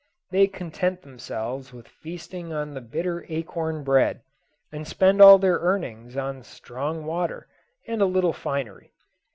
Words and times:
They 0.31 0.47
content 0.47 1.03
themselves 1.03 1.71
with 1.73 1.87
feasting 1.87 2.51
on 2.51 2.73
the 2.73 2.81
bitter 2.81 3.23
acorn 3.29 3.83
bread, 3.83 4.23
and 4.71 4.87
spend 4.87 5.21
all 5.21 5.37
their 5.37 5.59
earnings 5.59 6.17
on 6.17 6.41
"strong 6.41 7.05
water" 7.05 7.47
and 7.85 8.01
a 8.01 8.05
little 8.07 8.33
finery. 8.33 8.93